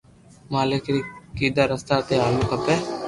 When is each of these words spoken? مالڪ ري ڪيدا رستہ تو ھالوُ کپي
مالڪ 0.53 0.83
ري 0.93 1.01
ڪيدا 1.37 1.63
رستہ 1.71 1.95
تو 2.07 2.13
ھالوُ 2.21 2.43
کپي 2.51 2.75